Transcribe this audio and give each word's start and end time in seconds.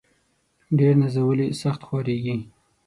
ډير 0.77 0.93
نازولي، 1.01 1.47
سخت 1.61 1.81
خوارېږي. 1.87 2.35